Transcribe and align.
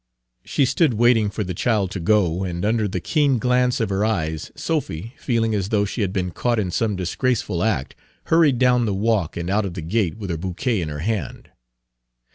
She 0.43 0.65
stood 0.65 0.95
waiting 0.95 1.29
for 1.29 1.43
the 1.43 1.53
child 1.53 1.91
to 1.91 1.99
go, 1.99 2.43
and 2.43 2.65
under 2.65 2.87
the 2.87 2.99
keen 2.99 3.37
glance 3.37 3.79
of 3.79 3.89
her 3.89 4.03
eyes 4.03 4.51
Sophy, 4.55 5.13
feeling 5.19 5.53
as 5.53 5.69
though 5.69 5.85
she 5.85 6.01
had 6.01 6.11
been 6.11 6.31
caught 6.31 6.57
in 6.57 6.71
some 6.71 6.95
disgraceful 6.95 7.61
act, 7.63 7.93
hurried 8.23 8.57
down 8.57 8.85
the 8.87 8.95
walk 8.95 9.37
and 9.37 9.47
out 9.47 9.63
of 9.63 9.75
the 9.75 9.81
gate, 9.83 10.17
with 10.17 10.31
her 10.31 10.37
bouquet 10.37 10.81
in 10.81 10.89
her 10.89 11.01
hand. 11.05 11.49